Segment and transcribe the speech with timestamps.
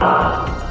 [0.00, 0.69] 啊。